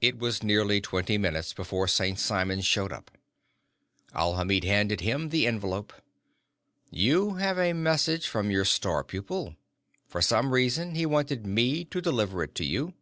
[0.00, 2.18] It was nearly twenty minutes before St.
[2.18, 3.12] Simon showed up.
[4.12, 5.92] Alhamid handed him the envelope.
[6.90, 9.54] "You have a message from your star pupil.
[10.08, 12.94] For some reason, he wanted me to deliver it to you.